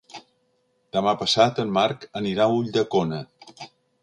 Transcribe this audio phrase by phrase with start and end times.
[0.97, 3.23] Demà passat en Marc anirà a Ulldecona.